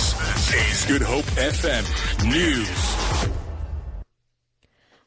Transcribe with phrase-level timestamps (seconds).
[0.00, 1.84] This is Good Hope FM
[2.26, 3.28] News.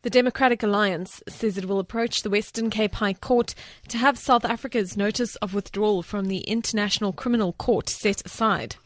[0.00, 3.54] The Democratic Alliance says it will approach the Western Cape High Court
[3.88, 8.76] to have South Africa's notice of withdrawal from the International Criminal Court set aside.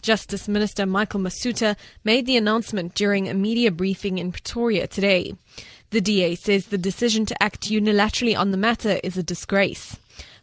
[0.00, 5.34] Justice Minister Michael Masutha made the announcement during a media briefing in Pretoria today.
[5.90, 9.98] The DA says the decision to act unilaterally on the matter is a disgrace.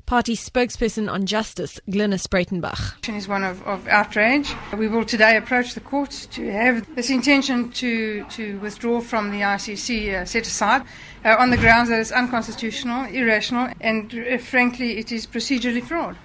[0.08, 3.06] Party spokesperson on justice, Glynis Breytenbach.
[3.14, 4.56] is one of, of outrage.
[4.78, 9.42] We will today approach the court to have this intention to, to withdraw from the
[9.42, 10.84] ICC uh, set aside
[11.26, 16.16] uh, on the grounds that it's unconstitutional, irrational, and uh, frankly, it is procedurally flawed.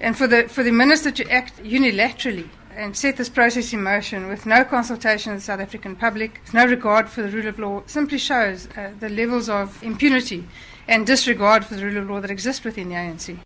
[0.00, 4.28] And for the, for the minister to act unilaterally and set this process in motion
[4.28, 7.58] with no consultation of the South African public, with no regard for the rule of
[7.58, 10.46] law, simply shows uh, the levels of impunity
[10.86, 13.45] and disregard for the rule of law that exists within the ANC.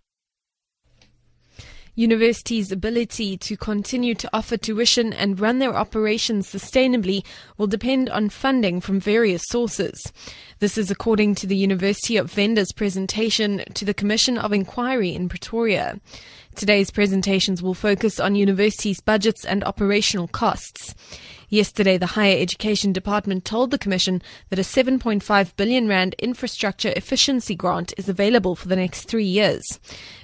[2.01, 7.23] Universities' ability to continue to offer tuition and run their operations sustainably
[7.59, 10.11] will depend on funding from various sources.
[10.57, 15.29] This is according to the University of Venda's presentation to the Commission of Inquiry in
[15.29, 15.99] Pretoria.
[16.55, 20.95] Today's presentations will focus on universities' budgets and operational costs.
[21.51, 27.55] Yesterday, the Higher Education Department told the Commission that a 7.5 billion rand infrastructure efficiency
[27.55, 29.61] grant is available for the next three years.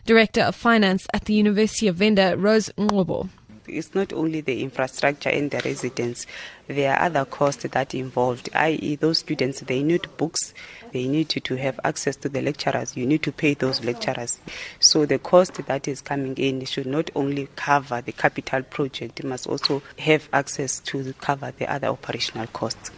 [0.06, 3.28] Director of Finance at the University of Venda, Rose Ngobo
[3.68, 6.26] it's not only the infrastructure and the residents.
[6.68, 10.54] There are other costs that involved, i.e., those students they need books,
[10.92, 12.98] they need to, to have access to the lecturers.
[12.98, 14.40] You need to pay those lecturers.
[14.80, 19.26] So the cost that is coming in should not only cover the capital project, it
[19.26, 22.92] must also have access to cover the other operational costs.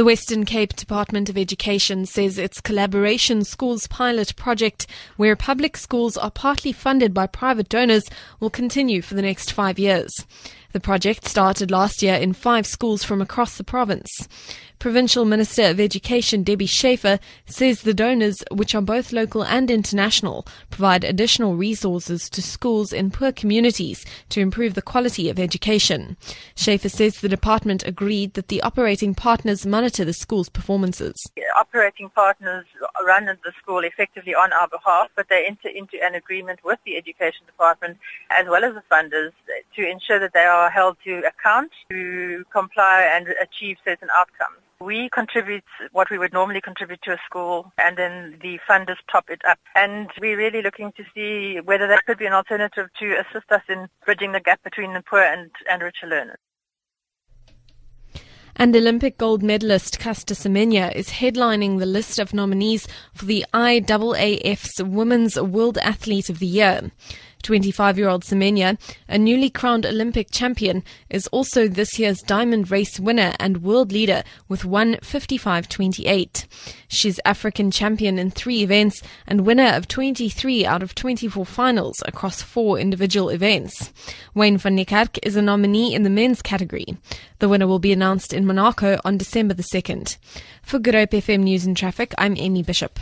[0.00, 4.86] The Western Cape Department of Education says its Collaboration Schools pilot project,
[5.18, 8.08] where public schools are partly funded by private donors,
[8.40, 10.24] will continue for the next five years.
[10.72, 14.28] The project started last year in five schools from across the province.
[14.78, 20.46] Provincial Minister of Education Debbie Schaefer says the donors, which are both local and international,
[20.70, 26.16] provide additional resources to schools in poor communities to improve the quality of education.
[26.54, 31.16] Schaefer says the department agreed that the operating partners monitor the school's performances.
[31.58, 32.64] Operating partners
[33.04, 36.96] run the school effectively on our behalf, but they enter into an agreement with the
[36.96, 37.98] education department
[38.30, 39.32] as well as the funders
[39.76, 44.58] to ensure that they are held to account to comply and achieve certain outcomes.
[44.80, 49.28] We contribute what we would normally contribute to a school and then the funders top
[49.28, 49.58] it up.
[49.76, 53.62] And we're really looking to see whether that could be an alternative to assist us
[53.68, 56.38] in bridging the gap between the poor and, and richer learners.
[58.60, 64.82] And Olympic gold medalist Caster Semenya is headlining the list of nominees for the IAAF's
[64.82, 66.90] Women's World Athlete of the Year.
[67.42, 68.78] 25 year old Semenya,
[69.08, 74.22] a newly crowned Olympic champion, is also this year's diamond race winner and world leader
[74.48, 76.46] with 155.28.
[76.88, 82.42] She's African champion in three events and winner of 23 out of 24 finals across
[82.42, 83.92] four individual events.
[84.34, 86.86] Wayde van Niekerk is a nominee in the men's category.
[87.38, 90.16] The winner will be announced in Monaco on December the 2nd.
[90.62, 93.00] For Good FM News and Traffic, I'm Amy Bishop.